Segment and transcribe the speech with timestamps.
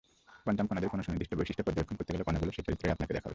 [0.43, 3.29] Quantum কণাদের কোনো সুনির্দিষ্ট বৈশিষ্ট্য পর্যবেক্ষণ করতে গেলে কণাগুলো সেই চরিত্রই আপনাকে দেখাবে।